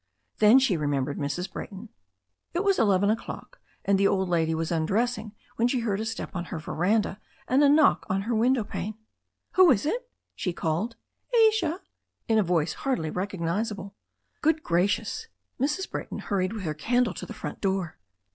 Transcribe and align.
Then 0.39 0.57
she 0.57 0.77
remembered 0.77 1.19
Mrs. 1.19 1.51
Brayton. 1.53 1.89
It 2.55 2.63
was 2.63 2.79
eleven 2.79 3.11
o'clock, 3.11 3.59
and 3.85 3.99
the 3.99 4.07
old 4.07 4.29
lady 4.29 4.55
was 4.55 4.71
undressing 4.71 5.35
when 5.57 5.67
she 5.67 5.81
heard 5.81 5.99
a 5.99 6.05
step 6.05 6.35
on 6.35 6.45
her 6.45 6.57
veranda 6.57 7.19
and 7.47 7.63
a 7.63 7.69
knock 7.69 8.07
on 8.09 8.23
her 8.23 8.33
window 8.33 8.63
pane. 8.63 8.95
"Who 9.51 9.69
is 9.69 9.85
it?" 9.85 10.09
she 10.35 10.53
called. 10.53 10.95
'Asia," 11.35 11.81
in 12.27 12.39
a 12.39 12.43
voice 12.43 12.73
hardly 12.73 13.11
recognizable. 13.11 13.93
'Good 14.41 14.63
gracious!" 14.63 15.27
Mrs. 15.59 15.87
Brayton 15.87 16.17
hurried 16.17 16.53
with 16.53 16.63
her 16.63 16.73
candle 16.73 17.13
to 17.13 17.27
the 17.27 17.31
front 17.35 17.61
door. 17.61 17.99